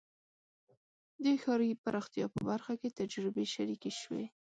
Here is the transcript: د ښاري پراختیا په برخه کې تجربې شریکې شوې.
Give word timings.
د 1.23 1.25
ښاري 1.43 1.69
پراختیا 1.83 2.25
په 2.35 2.41
برخه 2.49 2.73
کې 2.79 2.95
تجربې 2.99 3.45
شریکې 3.55 3.91
شوې. 4.01 4.25